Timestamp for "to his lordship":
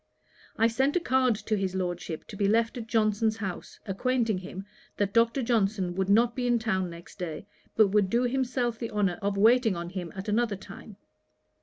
1.35-2.25